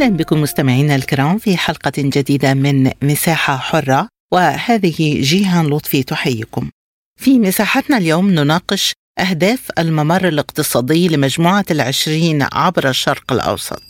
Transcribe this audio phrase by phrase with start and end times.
[0.00, 6.70] أهلا بكم مستمعينا الكرام في حلقة جديدة من مساحة حرة وهذه جيهان لطفي تحييكم.
[7.16, 13.82] في مساحتنا اليوم نناقش أهداف الممر الاقتصادي لمجموعة العشرين عبر الشرق الأوسط.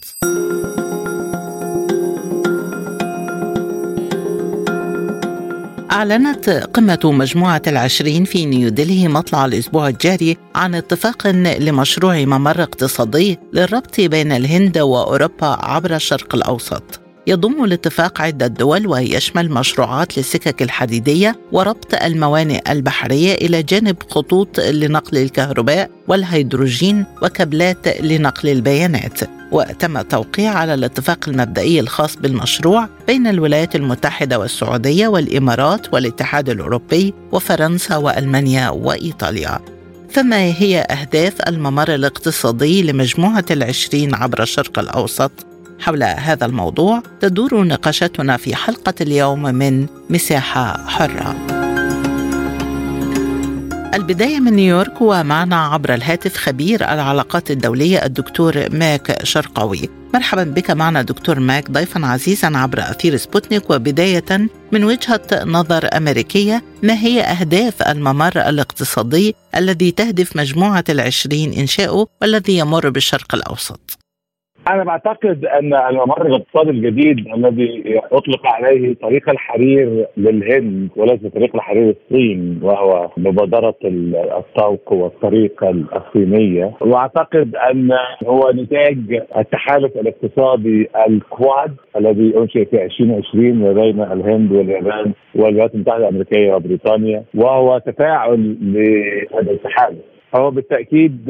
[5.91, 14.01] أعلنت قمة مجموعة العشرين في نيودلهي مطلع الأسبوع الجاري عن اتفاق لمشروع ممر اقتصادي للربط
[14.01, 17.10] بين الهند وأوروبا عبر الشرق الأوسط.
[17.27, 25.19] يضم الاتفاق عدة دول ويشمل مشروعات للسكك الحديدية وربط الموانئ البحرية إلى جانب خطوط لنقل
[25.19, 29.21] الكهرباء والهيدروجين وكابلات لنقل البيانات.
[29.53, 37.97] وتم التوقيع على الاتفاق المبدئي الخاص بالمشروع بين الولايات المتحدة والسعودية والإمارات والاتحاد الأوروبي وفرنسا
[37.97, 39.59] وألمانيا وإيطاليا.
[40.11, 45.50] فما هي أهداف الممر الاقتصادي لمجموعة العشرين عبر الشرق الأوسط؟
[45.81, 51.37] حول هذا الموضوع تدور نقاشتنا في حلقة اليوم من مساحة حرة.
[53.95, 61.03] البداية من نيويورك ومعنا عبر الهاتف خبير العلاقات الدولية الدكتور ماك شرقاوي مرحبا بك معنا
[61.03, 67.83] دكتور ماك ضيفا عزيزا عبر أثير سبوتنيك وبداية من وجهة نظر أمريكية ما هي أهداف
[67.83, 74.00] الممر الاقتصادي الذي تهدف مجموعة العشرين إنشاؤه والذي يمر بالشرق الأوسط
[74.75, 81.95] أنا بعتقد أن الممر الاقتصادي الجديد الذي أطلق عليه طريق الحرير للهند وليس طريق الحرير
[82.05, 85.65] الصين وهو مبادرة الطوق والطريق
[85.97, 86.73] الصينية.
[86.81, 87.91] وأعتقد أن
[88.27, 96.09] هو نتاج التحالف الاقتصادي الكواد الذي أنشئ في 2020 ما بين الهند واليابان والولايات المتحدة
[96.09, 99.99] الأمريكية وبريطانيا وهو تفاعل لهذا التحالف.
[100.35, 101.29] هو بالتأكيد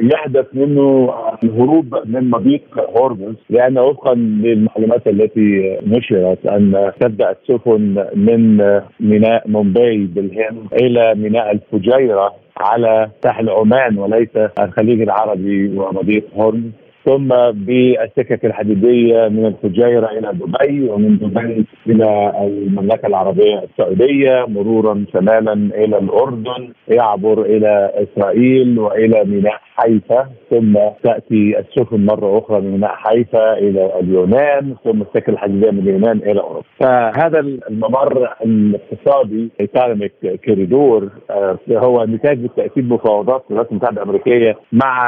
[0.00, 1.14] يهدف منه
[1.44, 2.62] الهروب من مضيق
[2.98, 8.56] هورمز لأن وفقا للمعلومات التي نشرت أن تبدا السفن من
[9.00, 16.70] ميناء مومباي بالهند إلى ميناء الفجيرة على ساحل عمان وليس الخليج العربي ومضيق هورمز.
[17.04, 25.52] ثم بالسكك الحديدية من الفجيرة إلى دبي ومن دبي إلى المملكة العربية السعودية مرورا شمالا
[25.52, 32.94] إلى الأردن يعبر إلى إسرائيل وإلى ميناء حيفا ثم تأتي السفن مرة أخرى من ميناء
[32.94, 36.64] حيفا إلى اليونان ثم السكه الحديدية من اليونان إلى أوروبا.
[36.80, 40.12] فهذا الممر الاقتصادي ايكونوميك
[40.46, 41.08] كوريدور
[41.70, 44.98] هو نتاج بالتاكيد مفاوضات الولايات المتحدة الأمريكية مع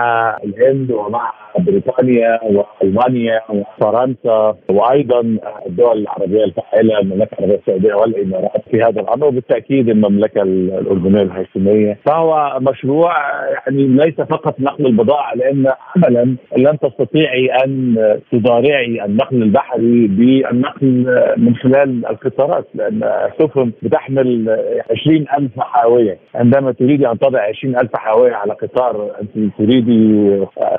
[0.45, 5.21] الهند ومع بريطانيا وألمانيا وفرنسا وأيضا
[5.67, 11.99] الدول العربية الفاعلة المملكة العربية السعودية والإمارات في هذا الأمر وبالتأكيد المملكة الأردنية الهاشمية.
[12.07, 13.13] فهو مشروع
[13.53, 17.97] يعني ليس فقط نقل البضائع لأن عملا لن تستطيعي أن
[18.33, 21.07] تضارعي النقل البحري بالنقل
[21.37, 24.59] من خلال القطارات لأن السفن بتحمل
[24.91, 26.19] 20000 حاوية.
[26.35, 30.31] عندما تريدي أن تضع 20000 حاوية على قطار أنت تريدي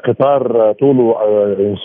[0.07, 1.15] قطار طوله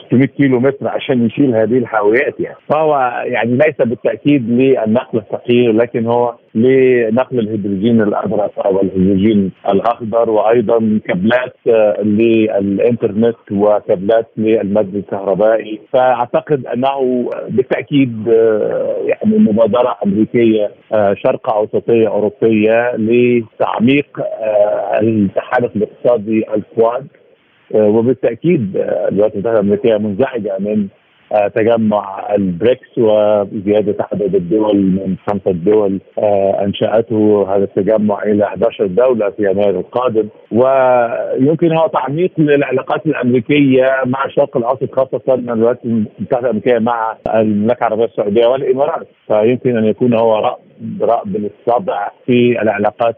[0.06, 2.56] 600 كيلو متر عشان يشيل هذه الحاويات يعني.
[2.69, 11.00] فهو يعني ليس بالتأكيد للنقل الثقيل لكن هو لنقل الهيدروجين الازرق أو الهيدروجين الأخضر وأيضا
[11.06, 11.56] كابلات
[12.02, 15.80] للإنترنت وكابلات للمد الكهربائي.
[15.92, 18.26] فأعتقد أنه بالتأكيد
[19.06, 20.70] يعني مبادرة أمريكية
[21.14, 24.20] شرق أوسطية أوروبية لتعميق
[25.02, 27.06] التحالف الاقتصادي الكواد.
[27.74, 30.86] وبالتأكيد الولايات المتحدة الأمريكية منزعجة من
[31.54, 36.00] تجمع البريكس وزيادة عدد الدول من خمسة دول
[36.64, 40.29] أنشأته هذا التجمع إلى 11 دولة في يناير القادم.
[40.52, 48.05] ويمكن هو تعميق للعلاقات الأمريكية مع الشرق الأوسط خاصة الولايات المتحدة الأمريكية مع المملكة العربية
[48.05, 49.06] السعودية والإمارات.
[49.32, 50.56] فيمكن أن يكون هو راس
[51.00, 53.17] رأب للصدع في العلاقات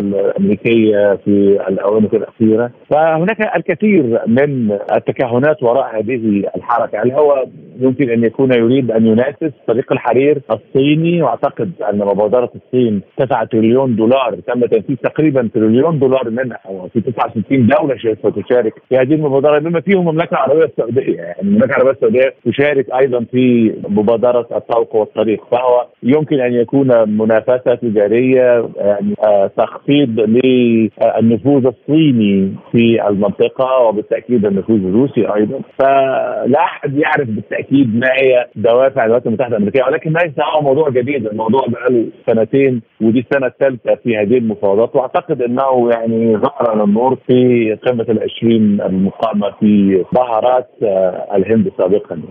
[0.00, 2.70] الأمريكية في الأونة الأخيرة.
[2.90, 7.02] فهناك الكثير من التكهنات وراء هذه الحركة.
[7.02, 7.46] هل هو
[7.80, 13.96] يمكن أن يكون يريد أن ينافس طريق الحرير الصيني؟ وأعتقد أن مبادرة الصين 9 تريليون
[13.96, 19.80] دولار تم تنفيذ تقريبا تريليون دولار منها وفي 69 دولة ستشارك في هذه المبادرة بما
[19.80, 21.16] فيهم المملكة العربية السعودية.
[21.16, 25.37] يعني المملكة العربية السعودية تشارك أيضا في مبادرة الطوق والطريق.
[25.38, 29.14] الطريق فهو يمكن أن يكون منافسة تجارية يعني
[29.56, 35.60] تخفيض للنفوذ الصيني في المنطقة وبالتأكيد النفوذ الروسي أيضا.
[35.78, 41.26] فلا أحد يعرف بالتأكيد ما هي دوافع الولايات المتحدة الأمريكية ولكن ليس هو موضوع جديد
[41.26, 47.74] الموضوع بقاله سنتين ودي السنة الثالثة في هذه المفاوضات وأعتقد إنه يعني ظهر النور في
[47.86, 52.22] قمة العشرين المقامة في بهارات آه، الهند سابقا.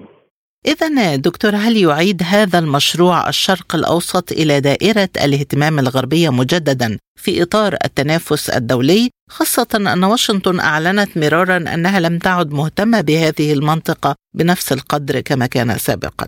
[0.68, 7.76] إذا دكتور هل يعيد هذا المشروع الشرق الأوسط إلى دائرة الاهتمام الغربية مجددا في إطار
[7.86, 15.20] التنافس الدولي خاصة أن واشنطن أعلنت مرارا أنها لم تعد مهتمة بهذه المنطقة بنفس القدر
[15.20, 16.28] كما كان سابقا.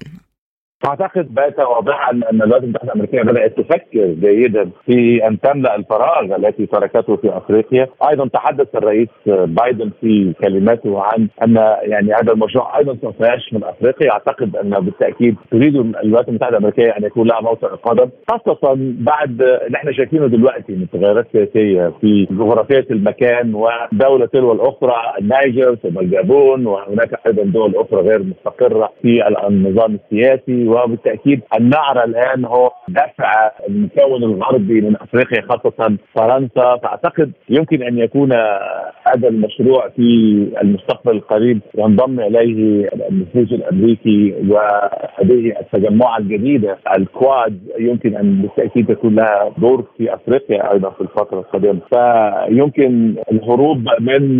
[0.87, 6.65] اعتقد بات واضحا ان الولايات المتحدة الأمريكية بدأت تفكر جيدا في أن تملأ الفراغ التي
[6.65, 12.97] تركته في أفريقيا، أيضا تحدث الرئيس بايدن في كلماته عن أن يعني هذا المشروع أيضا
[13.01, 18.09] سوف يشمل أفريقيا، أعتقد أن بالتأكيد تريد الولايات المتحدة الأمريكية أن يكون لها موطئ قدم،
[18.31, 24.95] خاصة بعد اللي إحنا شايفينه دلوقتي من تغيرات سياسية في جغرافية المكان ودولة تلو الأخرى
[25.19, 30.68] النيجر ثم الجابون وهناك أيضا دول أخرى غير مستقرة في النظام السياسي.
[30.69, 36.77] وبالتأكيد النعره الآن هو دفع المكون الغربي من أفريقيا خاصة فرنسا.
[36.83, 38.31] فأعتقد يمكن أن يكون
[39.07, 40.01] هذا المشروع في
[40.61, 47.59] المستقبل القريب ينضم إليه النفوذ الأمريكي وهذه التجمعة الجديدة الكواد.
[47.79, 51.79] يمكن أن بالتأكيد تكون لها دور في أفريقيا أيضا في الفترة القادمة.
[51.89, 54.39] فيمكن الهروب من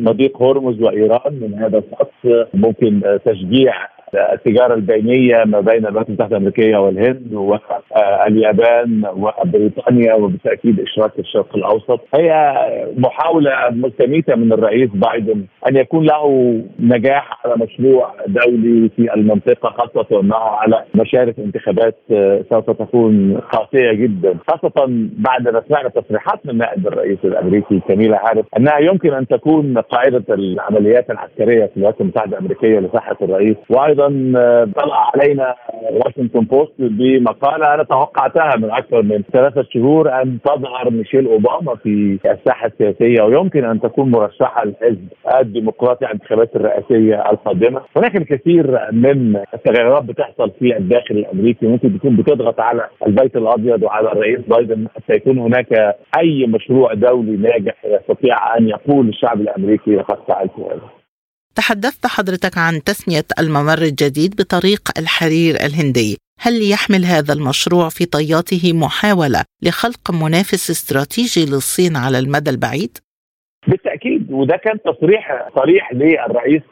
[0.00, 3.74] مضيق هرمز وإيران من هذا الخط ممكن تشجيع
[4.16, 12.00] التجارة البينية ما بين الولايات المتحدة الأمريكية والهند واليابان وبريطانيا وبالتأكيد إشراك الشرق الأوسط.
[12.14, 12.54] هي
[12.96, 20.20] محاولة مستميته من الرئيس بايدن أن يكون له نجاح على مشروع دولي في المنطقة خاصة
[20.20, 21.96] انه على مشارف انتخابات
[22.50, 24.72] سوف تكون قاسية جدا خاصة
[25.18, 30.24] بعد ما سمعنا تصريحات من نائب الرئيس الأمريكي كميلا هاريس أنها يمكن أن تكون قاعدة
[30.34, 35.54] العمليات العسكرية في الولايات المتحدة الأمريكية لصحة الرئيس وأيضا أيضا آه، طلع علينا
[35.90, 42.18] واشنطن بوست بمقالة أنا توقعتها من أكثر من ثلاثة شهور أن تظهر ميشيل أوباما في
[42.24, 45.08] الساحة السياسية ويمكن أن تكون مرشحة للحزب
[45.40, 52.60] الديمقراطي الانتخابات الرئاسية القادمة، هناك الكثير من التغيرات بتحصل في الداخل الأمريكي ممكن تكون بتضغط
[52.60, 58.68] على البيت الأبيض وعلى الرئيس بايدن حتى يكون هناك أي مشروع دولي ناجح يستطيع أن
[58.68, 61.03] يقول الشعب الأمريكي لقد فعلت هذا.
[61.54, 68.72] تحدثت حضرتك عن تسمية الممر الجديد بطريق الحرير الهندي هل يحمل هذا المشروع في طياته
[68.72, 72.98] محاولة لخلق منافس استراتيجي للصين على المدى البعيد؟
[73.66, 76.62] بالتأكيد وده كان تصريح صريح للرئيس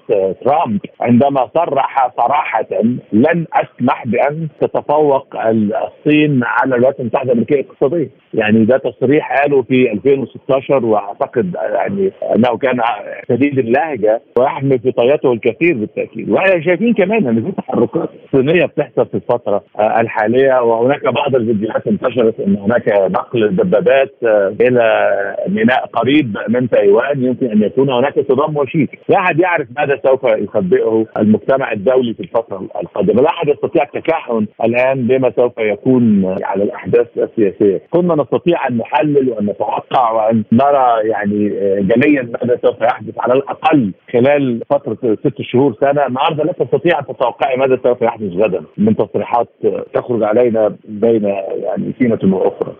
[0.45, 2.67] ترامب عندما صرح صراحة
[3.13, 9.93] لن أسمح بأن تتفوق الصين على الولايات المتحدة الأمريكية اقتصاديا يعني ده تصريح قاله في
[9.93, 12.81] 2016 وأعتقد يعني أنه كان
[13.29, 16.31] شديد اللهجة ويحمل في طياته الكثير بالتأكيد.
[16.31, 22.41] وإحنا شايفين كمان إن في تحركات صينية بتحصل في الفترة الحالية وهناك بعض الفيديوهات انتشرت
[22.41, 24.15] إن هناك نقل الدبابات
[24.61, 25.11] إلى
[25.49, 30.25] ميناء قريب من تايوان يمكن أن يكون هناك صدام وشيك، لا أحد يعرف ماذا سوف
[30.25, 36.65] يخبئه المجتمع الدولي في الفترة القادمة، لا أحد يستطيع التكهن الآن بما سوف يكون على
[36.65, 41.49] الأحداث السياسية، كنا نستطيع أن نحلل وأن نتوقع وأن نرى يعني
[41.81, 47.05] جليا ماذا سوف يحدث على الأقل خلال فترة ست شهور سنة، النهارده لا تستطيع أن
[47.05, 49.49] تتوقعي ماذا سوف يحدث غدا من تصريحات
[49.95, 52.73] تخرج علينا بين يعني سينة وأخرى.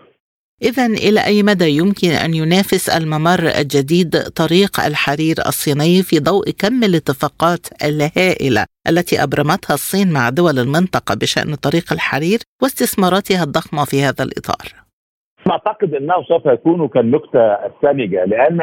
[0.63, 6.83] إذا إلى أي مدى يمكن أن ينافس الممر الجديد طريق الحرير الصيني في ضوء كم
[6.83, 14.23] الاتفاقات الهائلة التي أبرمتها الصين مع دول المنطقة بشأن طريق الحرير واستثماراتها الضخمة في هذا
[14.23, 14.67] الإطار؟
[15.51, 18.59] أعتقد أنه سوف يكون كالنكتة السامجة لأن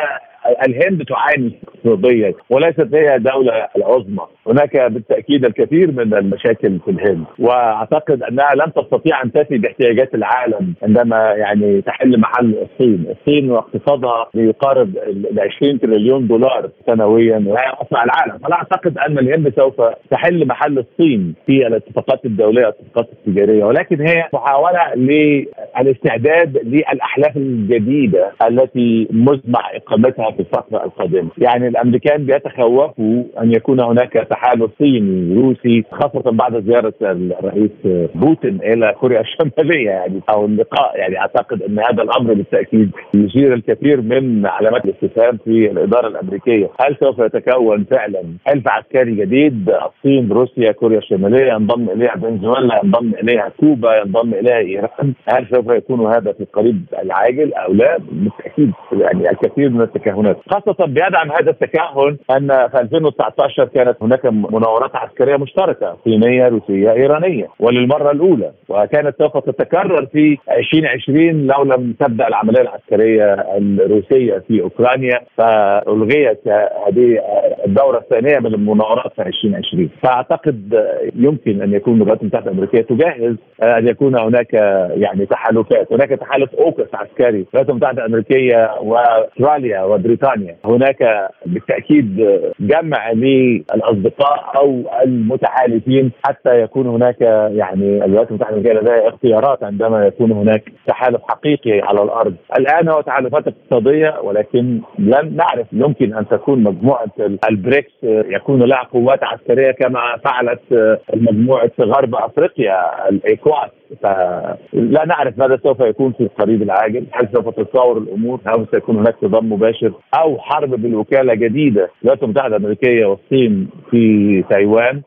[0.67, 7.25] الهند تعاني اقتصاديا وليست هي الدولة العظمى هناك بالتأكيد الكثير من المشاكل في الهند.
[7.39, 13.07] وأعتقد أنها لن تستطيع أن تفي باحتياجات العالم عندما يعني تحل محل الصين.
[13.11, 18.39] الصين واقتصادها يقارب ال 20 تريليون دولار سنويا وهي أسرع العالم.
[18.39, 23.65] فلا أعتقد أن الهند سوف تحل محل الصين في الاتفاقات الدولية الاتفاقات التجارية.
[23.65, 31.31] ولكن هي محاولة للاستعداد للأحلاف الجديدة التي مزمع إقامتها في الفترة القادمة.
[31.39, 37.71] يعني الأمريكان بيتخوفوا أن يكون هناك تحالف صيني روسي خاصة بعد زيارة الرئيس
[38.15, 39.91] بوتين إلى كوريا الشمالية.
[39.91, 40.99] يعني أو اللقاء.
[40.99, 46.97] يعني أعتقد أن هذا الأمر بالتأكيد يثير الكثير من علامات الاستفهام في الإدارة الأمريكية، هل
[47.01, 53.53] سوف يتكون فعلا حلف عسكري جديد؟ الصين روسيا كوريا الشمالية ينضم إليها فنزويلا ينضم إليها
[53.61, 58.73] كوبا ينضم إليها إيران، هل سوف يكون هذا في القريب العاجل أو لا؟ بالتأكيد.
[58.93, 65.37] يعني الكثير من التكهنات، خاصة بيدعم هذا التكهن أن في 2019 كانت هناك مناورات عسكرية
[65.37, 72.61] مشتركة صينية روسية إيرانية وللمرة الأولى وكانت سوف تتكرر في 2020 لو لم تبدأ العملية
[72.61, 76.49] العسكرية الروسية في أوكرانيا فألغيت
[76.87, 77.19] هذه
[77.67, 80.85] الدورة الثانية من المناورات في 2020 فأعتقد
[81.17, 84.53] يمكن أن يكون الولايات المتحدة الأمريكية تجهز أن يكون هناك
[84.97, 90.57] يعني تحالفات هناك تحالف أوكوس عسكري الولايات المتحدة الأمريكية وأستراليا وبريطانيا.
[90.65, 94.10] هناك بالتأكيد جمع للأصدقاء
[94.57, 101.21] أو المتحالفين حتى يكون هناك يعني الولايات المتحدة الأمريكية لديها اختيارات عندما يكون هناك تحالف
[101.29, 102.35] حقيقي على الأرض.
[102.59, 107.11] الآن هو تحالفات اقتصادية ولكن لم نعرف يمكن أن تكون مجموعة
[107.51, 113.71] البريكس يكون لها قوات عسكرية كما فعلت مجموعه غرب أفريقيا الايكواس
[114.03, 117.07] فلا نعرف ماذا سوف يكون في القريب العاجل.
[117.13, 122.47] هل سوف تتطور الأمور؟ هل سيكون هناك صدام مباشر؟ أو حرب بالوكالة جديدة الولايات المتحده
[122.47, 125.03] الامريكيه والصين في تايوان؟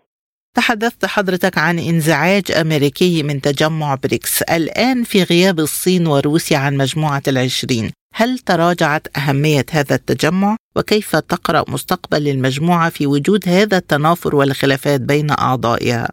[0.55, 4.41] تحدثت حضرتك عن انزعاج أمريكي من تجمع بريكس.
[4.41, 7.91] الآن في غياب الصين وروسيا عن مجموعة العشرين.
[8.15, 15.27] هل تراجعت أهمية هذا التجمع؟ وكيف تقرأ مستقبل المجموعة في وجود هذا التنافر والخلافات بين
[15.39, 16.07] أعضائها؟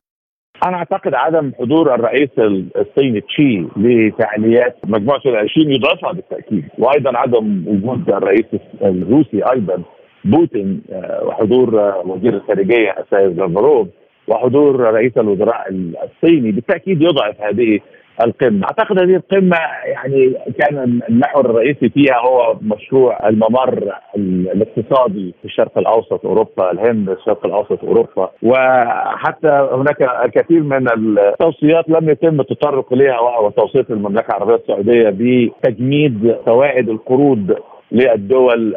[0.66, 2.28] أنا أعتقد عدم حضور الرئيس
[2.76, 8.44] الصيني تشي لفعاليات مجموعة العشرين يضعفها بالتاكيد وأيضا عدم وجود الرئيس
[8.82, 9.82] الروسي أيضا
[10.24, 10.82] بوتين
[11.22, 11.74] وحضور
[12.04, 13.88] وزير الخارجية السيد لافروف
[14.28, 15.68] وحضور رئيس الوزراء
[16.04, 17.80] الصيني بالتأكيد يضعف هذه
[18.24, 25.78] القمة، أعتقد هذه القمة يعني كان المحور الرئيسي فيها هو مشروع الممر الاقتصادي في الشرق
[25.78, 33.20] الأوسط أوروبا، الهند، الشرق الأوسط أوروبا، وحتى هناك الكثير من التوصيات لم يتم التطرق إليها
[33.20, 37.56] وهو توصيه المملكة العربية السعودية بتجميد فوائد القروض
[37.92, 38.76] للدول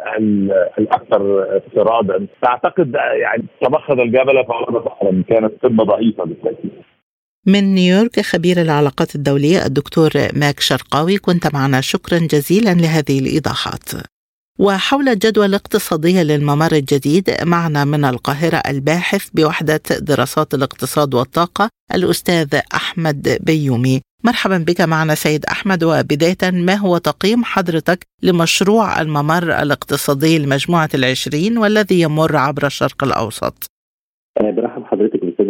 [0.78, 2.26] الأكثر اقتراضا.
[2.42, 6.70] فأعتقد يعني تبخر الجبل احرم كانت قمة ضعيفة بالتأكيد.
[7.46, 11.80] من نيويورك خبير العلاقات الدولية الدكتور ماك شرقاوي كنت معنا.
[11.80, 13.90] شكرا جزيلا لهذه الإيضاحات.
[14.58, 23.38] وحول الجدوى الاقتصادية للممر الجديد معنا من القاهرة الباحث بوحدة دراسات الاقتصاد والطاقة الأستاذ أحمد
[23.40, 24.00] بيومي.
[24.24, 25.84] مرحبا بك معنا سيد أحمد.
[25.84, 33.66] وبداية ما هو تقييم حضرتك لمشروع الممر الاقتصادي لمجموعة العشرين والذي يمر عبر الشرق الأوسط؟
[34.40, 34.73] بالساده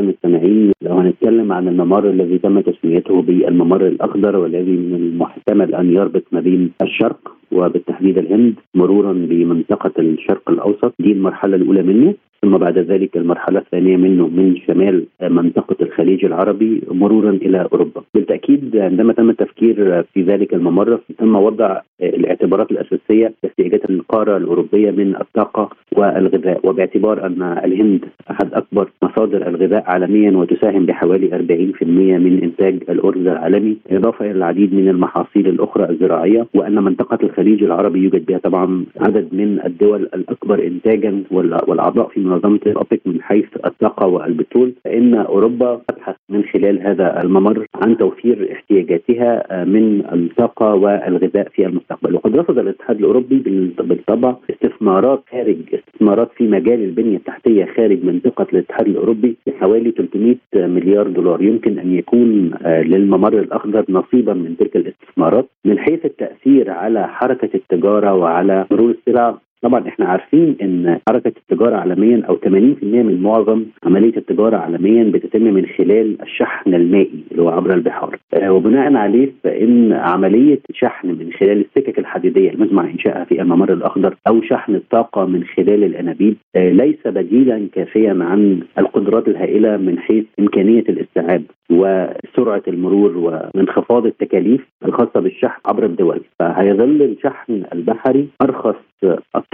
[0.05, 6.23] المستمعين لو هنتكلم عن الممر الذي تم تسميته بالممر الأخضر والذي من المحتمل أن يربط
[6.33, 7.21] ما بين الشرق
[7.53, 13.97] وبالتحديد الهند مرورا بمنطقة الشرق الأوسط دي المرحلة الأولى منه ثم بعد ذلك المرحلة الثانية
[13.97, 18.03] منه من شمال منطقة الخليج العربي مرورا إلى أوروبا.
[18.15, 25.17] بالتأكيد عندما تم التفكير في ذلك الممر تم وضع الاعتبارات الأساسية لاحتياجات القارة الأوروبية من
[25.21, 31.83] الطاقة والغذاء وباعتبار أن الهند أحد أكبر مصادر الغذاء عالميا وتساهم بحوالي 40%
[32.25, 37.99] من إنتاج الأرز العالمي إضافة إلى العديد من المحاصيل الأخرى الزراعية وأن منطقة الخليج العربي
[38.05, 44.07] يوجد بها طبعا عدد من الدول الأكبر انتاجا والأعضاء في منظمة الأوبك من حيث الطاقة
[44.07, 44.73] والبترول.
[44.85, 52.15] فإن أوروبا تبحث من خلال هذا الممر عن توفير احتياجاتها من الطاقة والغذاء في المستقبل.
[52.15, 53.39] وقد رفض الاتحاد الأوروبي
[53.79, 61.09] بالطبع استثمارات خارج استثمارات في مجال البنية التحتية خارج منطقة الاتحاد الأوروبي بحوالي 300 مليار
[61.09, 61.43] دولار.
[61.43, 68.15] يمكن أن يكون للممر الأخضر نصيبا من تلك الاستثمارات من حيث التأثير على حركة التجارة
[68.15, 72.49] وعلى مرور السلع طبعا إحنا عارفين إن حركة التجارة عالميا أو 80%
[72.83, 78.19] من معظم عملية التجارة عالميا بتتم من خلال الشحن المائي اللي هو عبر البحار.
[78.35, 84.15] آه وبناء عليه فإن عملية شحن من خلال السكك الحديدية المزمع انشائها في الممر الأخضر
[84.29, 90.25] أو شحن الطاقة من خلال الأنابيب آه ليس بديلا كافيا عن القدرات الهائلة من حيث
[90.41, 98.75] إمكانية الاستيعاب وسرعة المرور وانخفاض التكاليف الخاصة بالشحن عبر الدول فهيظل الشحن البحري أرخص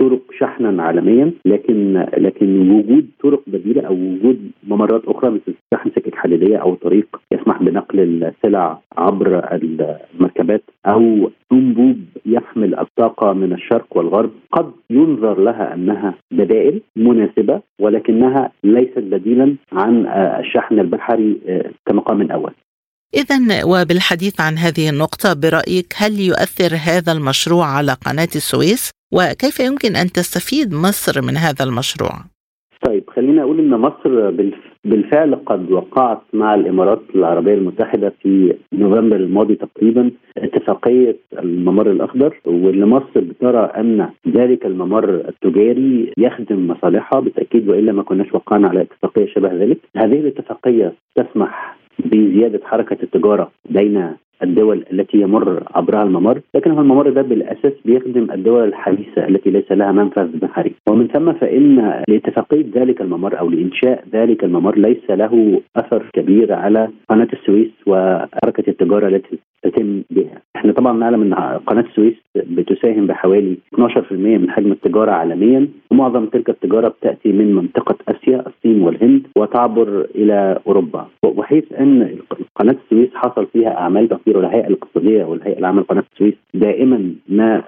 [0.00, 6.14] الطرق شحنا عالميا لكن لكن وجود طرق بديلة أو وجود ممرات أخرى مثل شحن سكك
[6.14, 14.30] حديديه أو طريق يسمح بنقل السلع عبر المركبات أو أنبوب يحمل الطاقة من الشرق والغرب
[14.52, 20.06] قد ينظر لها أنها بدائل مناسبة ولكنها ليست بديلا عن
[20.40, 21.38] الشحن البحري
[21.86, 22.52] كمقام أول.
[23.14, 29.96] إذا وبالحديث عن هذه النقطة برأيك هل يؤثر هذا المشروع على قناة السويس؟ وكيف يمكن
[29.96, 32.12] أن تستفيد مصر من هذا المشروع؟
[32.86, 34.30] طيب خلينا أقول أن مصر
[34.84, 42.86] بالفعل قد وقعت مع الإمارات العربية المتحدة في نوفمبر الماضي تقريبا اتفاقية الممر الأخضر واللي
[42.86, 49.26] مصر بترى أن ذلك الممر التجاري يخدم مصالحها بالتأكيد وإلا ما كناش وقعنا على اتفاقية
[49.26, 56.70] شبه ذلك هذه الاتفاقية تسمح بزيادة حركة التجارة بين الدول التي يمر عبرها الممر لكن
[56.70, 60.72] هو الممر ده بالأساس بيخدم الدول الحديثة التي ليس لها منفذ بحري.
[60.88, 66.88] ومن ثم فإن لاتفاقية ذلك الممر أو لإنشاء ذلك الممر ليس له أثر كبير على
[67.08, 71.34] قناة السويس وحركة التجارة التي تتم بها إحنا طبعا نعلم إن
[71.66, 77.96] قناة السويس بتساهم بحوالي 12% من حجم التجارة عالميا ومعظم تلك التجارة بتأتي من منطقة
[78.08, 81.06] آسيا الصين والهند وتعبر إلى أوروبا.
[81.24, 82.18] وحيث إن
[82.56, 87.62] قناة السويس حصل فيها أعمال تطوير الهيئه الاقتصادية والهيئة العامة لقناة السويس دائما ما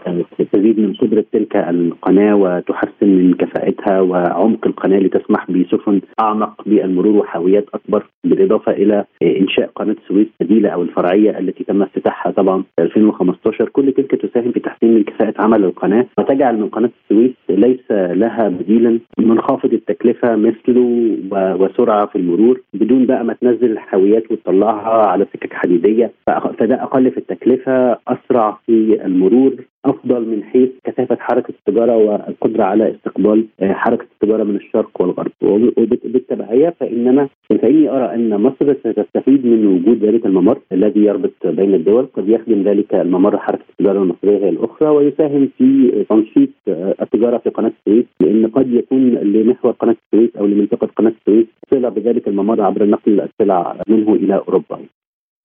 [0.52, 7.66] تزيد من قدرة تلك القناة وتحسن من كفاءتها وعمق القناة لتسمح بسفن أعمق بالمرور وحاويات
[7.74, 13.68] أكبر بالإضافة إلى إنشاء قناة السويس البديله أو الفرعية التي تم افتتاحها طبعا في 2015
[13.68, 18.48] كل تلك تساهم في تحسين من كفاءة عمل القناة وتجعل من قناة السويس ليس لها
[18.48, 25.52] بديلا منخفض التكلفة مثله وسرعة في المرور بدون بقى ما تنزل الحاويات وتطلعها على سكك
[25.52, 26.12] حديدية.
[26.58, 29.54] فده أقل في التكلفة أسرع في المرور.
[29.84, 35.32] أفضل من حيث كثافة حركة التجارة والقدرة على استقبال آه، حركة التجارة من الشرق والغرب.
[35.42, 42.06] وبالتبعية فاننا فإني أرى أن مصر ستستفيد من وجود ذلك الممر الذي يربط بين الدول.
[42.14, 47.50] قد يخدم ذلك الممر حركة التجارة المصرية هي الأخرى ويساهم في تنشيط آه، التجارة في
[47.50, 52.62] قناة السويس لأن قد يكون لمحور قناة السويس أو لمنطقة قناة السويس صله بذلك الممر
[52.62, 54.78] عبر نقل السلع منه إلى أوروبا.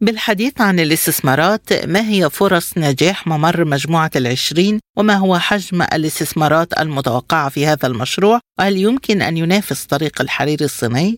[0.01, 7.49] بالحديث عن الاستثمارات ما هي فرص نجاح ممر مجموعة العشرين وما هو حجم الاستثمارات المتوقعة
[7.49, 11.17] في هذا المشروع وهل يمكن أن ينافس طريق الحرير الصيني؟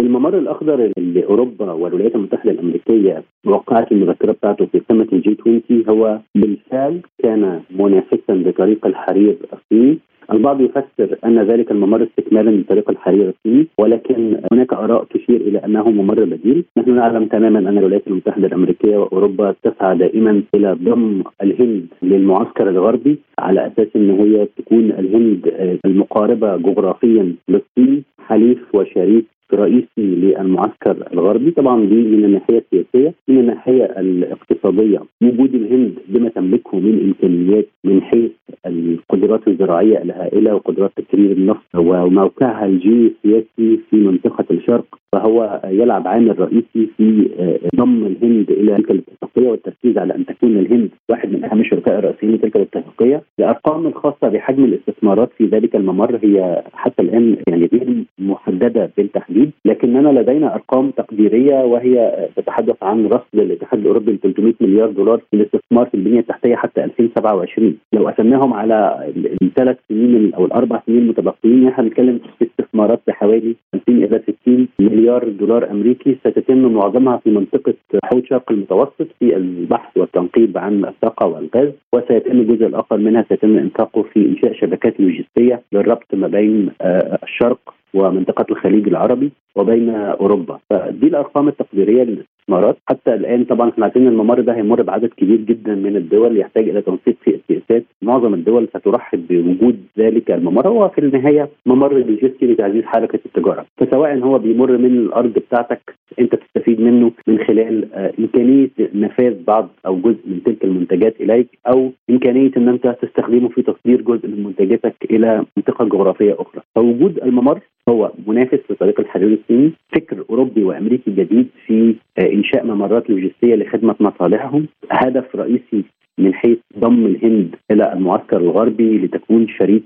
[0.00, 6.20] الممر الأخضر اللي أوروبا والولايات المتحدة الأمريكية وقعت المذكرة بتاعته في قمة الجي 20 هو
[6.34, 9.98] بالفعل كان منافسا لطريق الحرير الصيني
[10.32, 15.90] البعض يفسر أن ذلك الممر استكمالا لطريق الحرير الصيني ولكن هناك آراء تشير إلى أنه
[15.90, 21.86] ممر بديل، نحن نعلم تماما أن الولايات المتحدة الأمريكية وأوروبا تسعى دائما إلى ضم الهند
[22.02, 25.52] للمعسكر الغربي على أساس إن هي تكون الهند
[25.84, 31.50] المقاربة جغرافيا للصين حليف وشريك رئيسي للمعسكر الغربي.
[31.50, 35.00] طبعا دي من الناحية السياسية من الناحية الاقتصادية.
[35.22, 38.30] وجود الهند بما تملكه من إمكانيات من حيث
[38.66, 46.88] القدرات الزراعية الهائلة وقدرات تكرير النفط وموقعها الجيوسياسي في منطقة الشرق فهو يلعب عامل رئيسي
[46.96, 47.28] في
[47.76, 52.34] ضم الهند إلى تلك الاتفاقية والتركيز على أن تكون الهند واحد من أهم الشركاء الرئيسيين
[52.34, 58.90] لتلك الاتفاقية، الأرقام الخاصة بحجم الاستثمارات في ذلك الممر هي حتى الآن يعني غير محددة
[58.96, 65.20] بالتحديد، لكننا لدينا أرقام تقديرية وهي تتحدث عن رصد الاتحاد الأوروبي ل 300 مليار دولار
[65.32, 69.10] للاستثمار في البنية التحتية حتى 2027 لو قسمناهم على
[69.42, 75.28] الثلاث سنين أو الأربع سنين المتبقيين إحنا بنتكلم في استثمارات بحوالي 50 إلى 60 مليار
[75.28, 77.74] دولار أمريكي ستتم معظمها في منطقة
[78.04, 84.02] حوض شرق المتوسط في البحث والتنقيب عن الطاقة والغاز وسيتم الجزء الآخر منها سيتم إنفاقه
[84.02, 90.58] في إنشاء شبكات لوجستية للربط ما بين آه، الشرق ومنطقة الخليج العربي وبين أوروبا.
[90.70, 92.76] فدي الأرقام التقديرية للاستثمارات.
[92.88, 96.82] حتى الآن طبعا إحنا عارفين الممر ده هيمر بعدد كبير جدا من الدول يحتاج إلى
[96.82, 97.84] تنسيق في السياسات.
[98.02, 100.68] معظم الدول سترحب بوجود ذلك الممر.
[100.68, 103.66] هو في النهاية ممر لوجستي لتعزيز حركة التجارة.
[103.76, 109.68] فسواء هو بيمر من الأرض بتاعتك أنت تستفيد منه من خلال آه، إمكانية نفاذ بعض
[109.86, 114.44] أو جزء من تلك المنتجات إليك أو إمكانية إن أنت تستخدمه في تصدير جزء من
[114.44, 116.62] منتجاتك إلى منطقة جغرافية أخرى.
[116.74, 123.10] فوجود الممر هو منافس لطريق الحرير الصيني فكر أوروبي وأمريكي جديد في آه، إنشاء ممرات
[123.10, 125.84] لوجستية لخدمة مصالحهم هدف رئيسي
[126.18, 129.82] من حيث ضم الهند إلى المعسكر الغربي لتكون شريك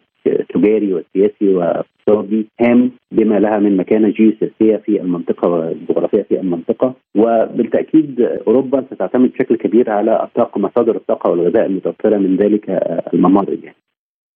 [0.55, 8.21] تجاري وسياسي واقتصادي هام بما لها من مكانة جيوسياسية في المنطقة والجغرافية في المنطقة وبالتأكيد
[8.21, 12.71] أوروبا ستعتمد بشكل كبير على الطاقه مصادر الطاقة والغذاء المتوفرة من ذلك
[13.15, 13.77] الممارض يعني.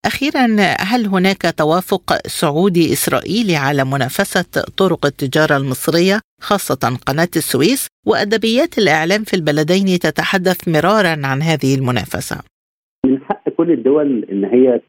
[0.07, 0.47] أخيرا
[0.81, 9.23] هل هناك توافق سعودي اسرائيلي على منافسة طرق التجارة المصرية خاصة قناة السويس وأدبيات الإعلام
[9.25, 12.37] في البلدين تتحدث مرارا عن هذه المنافسة
[13.07, 14.81] من حق كل الدول إن هي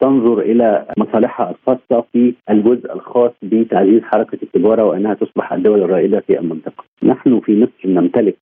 [0.00, 6.38] تنظر إلى مصالحها الخاصة في الجزء الخاص بتعزيز حركة التجارة وإنها تصبح الدول الرائدة في
[6.38, 6.84] المنطقة.
[7.02, 8.36] نحن في مصر نمتلك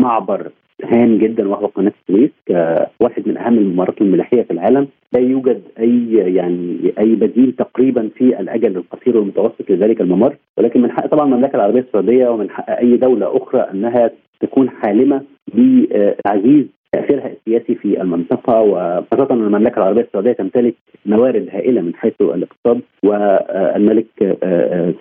[0.00, 0.50] معبر
[0.84, 6.12] هام جدا وهو قناة السويس كواحد من أهم الممرات الملاحية في العالم لا يوجد أي
[6.12, 10.36] يعني أي بديل تقريبا في الأجل القصير والمتوسط لذلك الممر.
[10.58, 15.22] ولكن من حق طبعا المملكة العربية السعودية ومن حق أي دولة أخرى أنها تكون حالمة
[15.54, 16.66] بتعزيز
[16.96, 20.74] تأثيرها السياسي في المنطقة وخاصة أن المملكة العربية السعودية تمتلك
[21.06, 24.06] موارد هائلة من حيث الاقتصاد والملك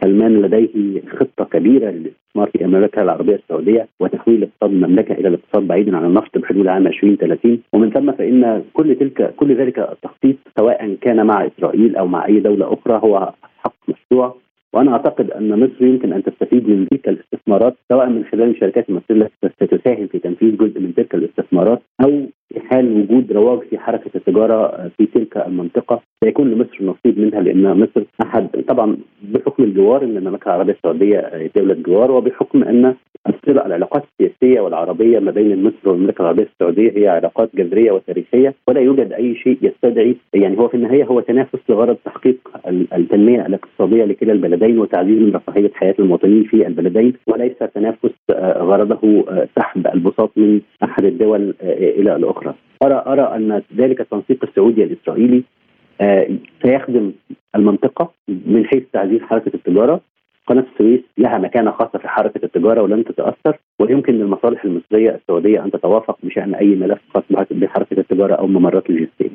[0.03, 5.97] سلمان لديه خطة كبيرة للاستثمار في المملكة العربية السعودية وتحويل اقتصاد المملكة إلى الاقتصاد بعيدا
[5.97, 11.25] عن النفط بحلول عام 2030 ومن ثم فإن كل تلك كل ذلك التخطيط سواء كان
[11.25, 13.31] مع إسرائيل أو مع أي دولة أخرى هو
[13.63, 14.35] حق مشروع.
[14.75, 19.31] وأنا أعتقد أن مصر يمكن أن تستفيد من تلك الاستثمارات سواء من خلال الشركات المصريه
[19.43, 24.11] التي ستساهم في تنفيذ جزء من تلك الاستثمارات أو في حال وجود رواج في حركة
[24.15, 30.17] التجارة في تلك المنطقة سيكون لمصر نصيب منها لأن مصر أحد طبعا بحكم الجوار إن
[30.17, 32.95] المملكه العربية السعودية دولة جوار وبحكم أن
[33.27, 38.81] الصله العلاقات السياسية والعربية ما بين مصر والمملكة العربية السعودية هي علاقات جذرية وتاريخية ولا
[38.81, 42.37] يوجد أي شيء يستدعي يعني هو في النهاية هو تنافس لغرض تحقيق
[42.67, 48.09] التنمية الاقتصادية لكلا البلدين وتعزيز من رفاهية حياة المواطنين في البلدين وليس تنافس
[48.57, 52.55] غرضه سحب البساط من أحد الدول إلى الأخرى.
[52.83, 55.43] أرى أرى أن ذلك التنسيق السعودي الإسرائيلي
[56.63, 57.11] سيخدم
[57.55, 60.01] المنطقة من حيث تعزيز حركة التجارة
[60.47, 65.71] قناة السويس لها مكانة خاصة في حركة التجارة ولن تتأثر ويمكن للمصالح المصرية السعودية أن
[65.71, 69.29] تتوافق بشأن أي ملف خاص بحركه التجارة أو ممرات لوجستيه.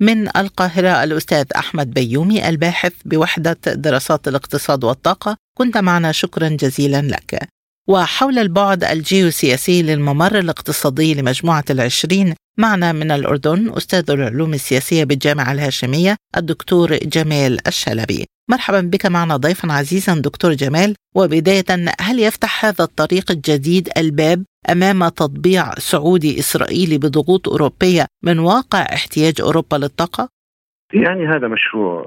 [0.00, 7.48] من القاهرة الأستاذ أحمد بيومي الباحث بوحدة دراسات الاقتصاد والطاقة كنت معنا شكرا جزيلا لك
[7.88, 16.16] وحول البعد الجيوسياسي للممر الاقتصادي لمجموعة العشرين معنا من الأردن أستاذ العلوم السياسية بالجامعة الهاشمية
[16.36, 21.64] الدكتور جمال الشلبي مرحبا بك معنا ضيفا عزيزا دكتور جمال وبداية
[22.00, 29.40] هل يفتح هذا الطريق الجديد الباب أمام تطبيع سعودي إسرائيلي بضغوط أوروبية من واقع احتياج
[29.40, 30.28] أوروبا للطاقة؟
[30.92, 32.02] يعني هذا مشروع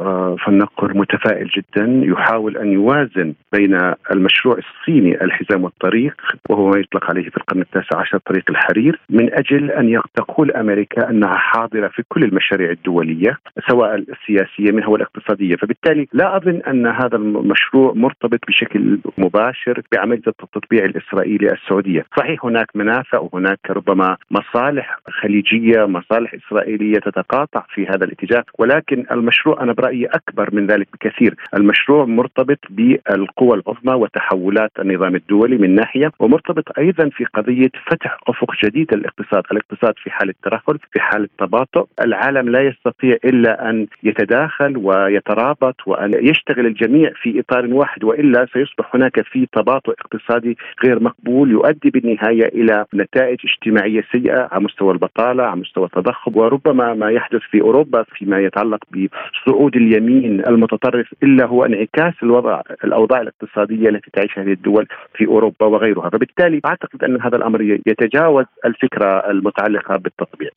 [0.45, 7.29] فلنقل متفائل جدا يحاول أن يوازن بين المشروع الصيني الحزام والطريق وهو ما يطلق عليه
[7.29, 12.23] في القرن التاسع عشر طريق الحرير من أجل أن تقول أمريكا أنها حاضرة في كل
[12.23, 13.37] المشاريع الدولية
[13.69, 15.55] سواء السياسية منها والاقتصادية.
[15.55, 22.05] فبالتالي لا أظن أن هذا المشروع مرتبط بشكل مباشر بعملية التطبيع الإسرائيلي السعودية.
[22.17, 29.63] صحيح هناك منافع وهناك ربما مصالح خليجية مصالح إسرائيلية تتقاطع في هذا الاتجاه ولكن المشروع
[29.63, 36.11] أنا برأيي أكبر من ذلك بكثير، المشروع مرتبط بالقوى العظمى وتحولات النظام الدولي من ناحية
[36.19, 41.87] ومرتبط أيضا في قضية فتح أفق جديد للاقتصاد، الاقتصاد في حاله ترهل، في حاله تباطؤ،
[42.01, 48.95] العالم لا يستطيع إلا أن يتداخل ويترابط وأن يشتغل الجميع في إطار واحد وإلا سيصبح
[48.95, 55.43] هناك في تباطؤ اقتصادي غير مقبول يؤدي بالنهاية إلى نتائج اجتماعية سيئة على مستوى البطالة،
[55.43, 61.45] على مستوى التضخم وربما ما يحدث في أوروبا فيما يتعلق يتعلق بصعود اليمين المتطرف إلا
[61.45, 67.21] هو انعكاس الوضع الأوضاع الاقتصادية التي تعيشها هذه الدول في أوروبا وغيرها، فبالتالي أعتقد أن
[67.21, 70.49] هذا الأمر يتجاوز الفكرة المتعلقة بالتطبيع.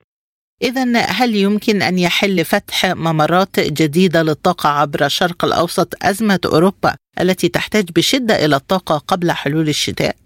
[0.62, 7.48] إذا هل يمكن أن يحل فتح ممرات جديدة للطاقة عبر الشرق الأوسط أزمة أوروبا التي
[7.48, 10.21] تحتاج بشدة إلى الطاقة قبل حلول الشتاء؟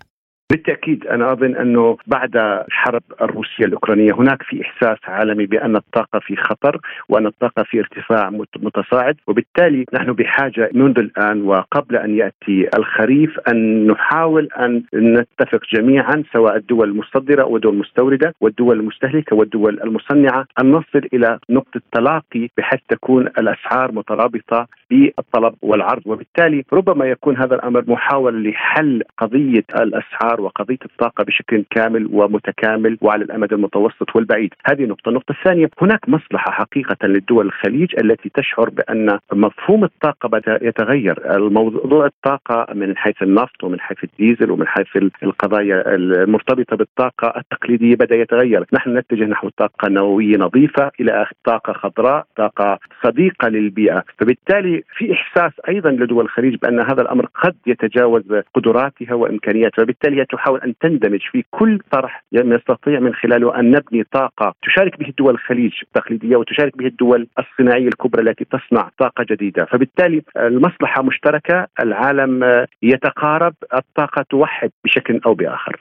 [0.50, 6.37] بالتأكيد أنا أظن أنه بعد الحرب الروسية الأوكرانية هناك في إحساس عالمي بأن الطاقة في
[6.37, 13.38] خطر وأن الطاقة في ارتفاع متصاعد وبالتالي نحن بحاجة منذ الآن وقبل أن يأتي الخريف
[13.48, 20.70] أن نحاول أن نتفق جميعا سواء الدول المصدره والدول المستوردة والدول المستهلكة والدول المصنعة أن
[20.70, 27.85] نصل إلى نقطة تلاقي بحيث تكون الأسعار مترابطة بالطلب والعرض وبالتالي ربما يكون هذا الأمر
[27.88, 35.09] محاولة لحل قضية الأسعار وقضية الطاقة بشكل كامل ومتكامل وعلى الأمد المتوسط والبعيد، هذه نقطة،
[35.09, 42.07] النقطة الثانية هناك مصلحة حقيقة للدول الخليج التي تشعر بأن مفهوم الطاقة بدأ يتغير، الموضوع
[42.07, 48.64] الطاقة من حيث النفط ومن حيث الديزل ومن حيث القضايا المرتبطة بالطاقة التقليدية بدأ يتغير،
[48.72, 55.53] نحن نتجه نحو طاقة نووية نظيفة إلى طاقة خضراء، طاقة صديقة للبيئة، فبالتالي في إحساس
[55.68, 58.22] أيضا لدول الخليج بأن هذا الأمر قد يتجاوز
[58.55, 64.54] قدراتها وإمكانياتها، فبالتالي تحاول أن تندمج في كل طرح نستطيع من خلاله أن نبني طاقة
[64.62, 70.22] تشارك به الدول الخليج التقليدية وتشارك به الدول الصناعية الكبرى التي تصنع طاقة جديدة، فبالتالي
[70.36, 75.80] المصلحة مشتركة، العالم يتقارب، الطاقة توحد بشكل أو بآخر.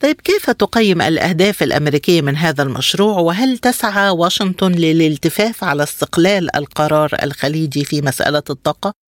[0.00, 7.10] طيب كيف تقيم الأهداف الأمريكية من هذا المشروع وهل تسعى واشنطن للالتفاف على استقلال القرار
[7.22, 8.99] الخليجي في مسألة الطاقة؟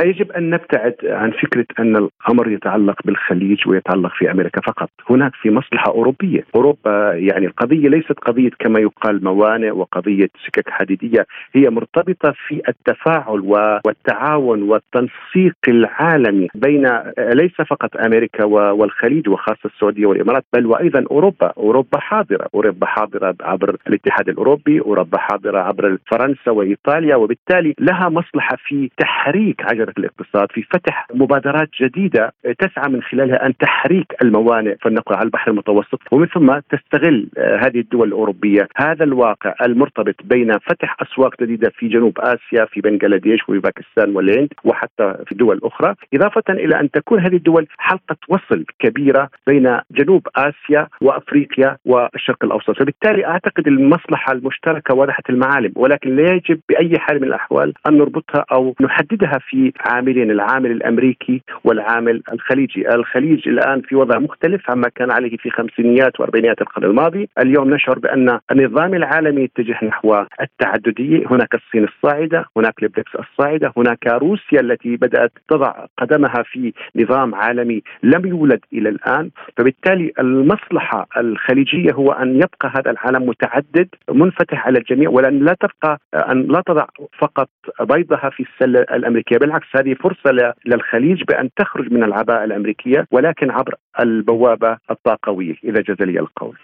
[0.00, 5.50] يجب أن نبتعد عن فكرة أن الأمر يتعلق بالخليج ويتعلق في أمريكا فقط، هناك في
[5.50, 12.34] مصلحة أوروبية، أوروبا يعني القضية ليست قضية كما يقال موانئ وقضية سكك حديدية، هي مرتبطة
[12.48, 13.40] في التفاعل
[13.86, 21.98] والتعاون والتنسيق العالمي بين ليس فقط أمريكا والخليج وخاصة السعودية والإمارات بل وأيضا أوروبا، أوروبا
[21.98, 28.90] حاضرة، أوروبا حاضرة عبر الاتحاد الأوروبي، أوروبا حاضرة عبر فرنسا وإيطاليا وبالتالي لها مصلحة في
[28.98, 35.24] تحريك عجله الاقتصاد في فتح مبادرات جديدة تسعى من خلالها أن تحريك الموانئ فلنقل على
[35.24, 41.42] البحر المتوسط ومن ثم تستغل آه، هذه الدول الأوروبية هذا الواقع المرتبط بين فتح أسواق
[41.42, 46.80] جديدة في جنوب آسيا في بنغلاديش وفي باكستان والهند وحتى في دول أخرى إضافة إلى
[46.80, 52.70] أن تكون هذه الدول حلقة وصل كبيرة بين جنوب آسيا وأفريقيا والشرق الأوسط.
[52.70, 58.44] فبالتالي أعتقد المصلحة المشتركة واضحة المعالم ولكن لا يجب بأي حال من الأحوال أن نربطها
[58.52, 65.10] أو نحددها في عاملين العامل الأمريكي والعامل الخليجي، الخليج الآن في وضع مختلف عما كان
[65.10, 71.54] عليه في خمسينيات وأربعينيات القرن الماضي، اليوم نشعر بأن النظام العالمي يتجه نحو التعدديه، هناك
[71.54, 78.26] الصين الصاعدة، هناك البريكس الصاعدة، هناك روسيا التي بدأت تضع قدمها في نظام عالمي لم
[78.26, 85.10] يولد إلى الآن، فبالتالي المصلحة الخليجية هو أن يبقى هذا العالم متعدد منفتح على الجميع
[85.10, 86.86] ولن لا تبقى أن لا تضع
[87.18, 87.48] فقط
[87.80, 93.74] بيضها في السله الأمريكية، بالعكس هذه فرصة للخليج بأن تخرج من العباءة الأمريكية ولكن عبر
[94.00, 96.58] البوابة الطاقوية اذا جاز لي القول.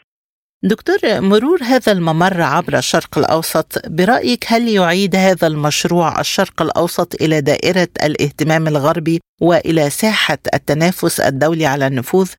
[0.62, 7.40] دكتور مرور هذا الممر عبر الشرق الأوسط برأيك هل يعيد هذا المشروع الشرق الأوسط إلى
[7.40, 12.32] دائرة الاهتمام الغربي وإلى ساحة التنافس الدولي على النفوذ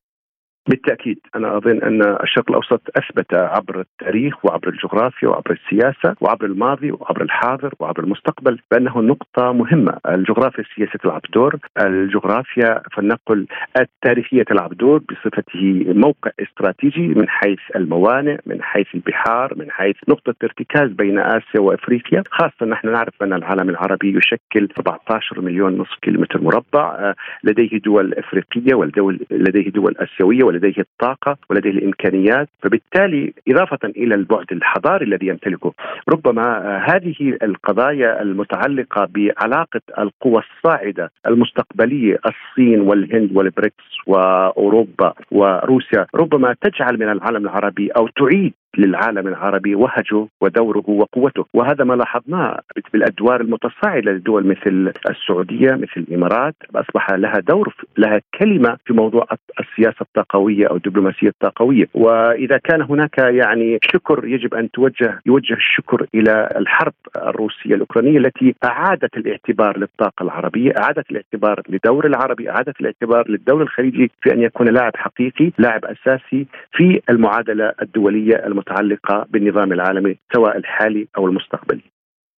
[0.68, 6.92] بالتأكيد أنا أظن أن الشرق الأوسط أثبت عبر التاريخ وعبر الجغرافيا وعبر السياسة وعبر الماضي
[6.92, 13.46] وعبر الحاضر وعبر المستقبل بأنه نقطة مهمة، الجغرافيا السياسيه تلعب دور، الجغرافيا فلنقل
[13.80, 20.34] التاريخية تلعب دور بصفته موقع استراتيجي من حيث الموانئ، من حيث البحار، من حيث نقطة
[20.44, 26.40] ارتكاز بين آسيا وأفريقيا، خاصة نحن نعرف أن العالم العربي يشكل 14 مليون نصف كيلومتر
[26.40, 34.46] مربع، لديه دول أفريقية ولديه دول آسيوية ولديه الطاقة ولديه الإمكانيات فبالتالي إضافة إلى البعد
[34.52, 35.72] الحضاري الذي يمتلكه.
[36.08, 46.94] ربما هذه القضايا المتعلقة بعلاقة القوى الصاعدة المستقبلية الصين والهند والبريكس وأوروبا وروسيا ربما تجعل
[46.98, 51.46] من العالم العربي أو تعيد للعالم العربي وهجه ودوره وقوته.
[51.54, 52.60] وهذا ما لاحظناه
[52.92, 56.54] بالأدوار المتصاعدة لدول مثل السعودية مثل الإمارات.
[56.74, 59.26] أصبح لها دور لها كلمة في موضوع
[59.60, 61.86] السياسة الطاقوية أو الدبلوماسية الطاقوية.
[61.94, 68.54] وإذا كان هناك يعني شكر يجب أن توجه يوجه الشكر إلى الحرب الروسية الأوكرانية التي
[68.64, 74.68] أعادت الاعتبار للطاقة العربية أعادت الاعتبار لدور العربي أعادت الاعتبار للدور الخليجي في أن يكون
[74.68, 81.82] لاعب حقيقي لاعب أساسي في المعادلة الدولية المتعلقة بالنظام العالمي سواء الحالي أو المستقبلي.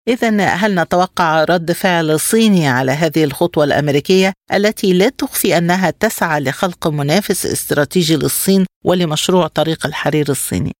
[0.08, 6.40] إذا هل نتوقع رد فعل صيني على هذه الخطوة الأمريكية التي لا تخفي أنها تسعى
[6.40, 10.72] لخلق منافس استراتيجي للصين ولمشروع طريق الحرير الصيني؟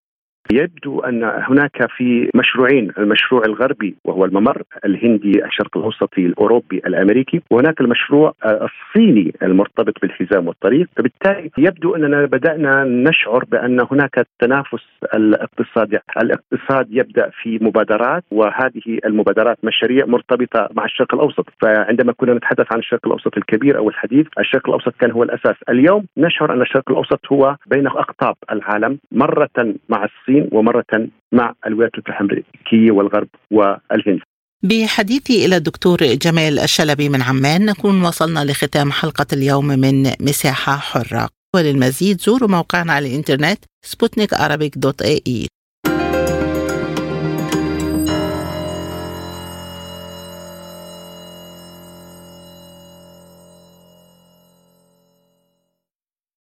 [0.52, 7.80] يبدو أن هناك في مشروعين المشروع الغربي وهو الممر الهندي الشرق الأوسطي الأوروبي الأمريكي وهناك
[7.80, 10.88] المشروع الصيني المرتبط بالحزام والطريق.
[10.96, 15.98] فبالتالي يبدو أننا بدأنا نشعر بأن هناك تنافس الاقتصادي.
[16.22, 21.48] الاقتصاد يبدأ في مبادرات وهذه المبادرات مشاريع مرتبطة مع الشرق الأوسط.
[21.62, 25.56] فعندما كنا نتحدث عن الشرق الأوسط الكبير أو الحديث الشرق الأوسط كان هو الأساس.
[25.68, 30.31] اليوم نشعر أن الشرق الأوسط هو بين أقطاب العالم مرة مع الصين.
[30.32, 34.20] الصين ومرة مع الولايات المتحدة الأمريكية والغرب والهند.
[34.62, 41.28] بحديثي إلى الدكتور جمال الشلبي من عمان نكون وصلنا لختام حلقة اليوم من مساحة حرة.
[41.56, 44.34] وللمزيد زوروا موقعنا على الإنترنت سبوتنيك
[44.76, 45.46] دوت اي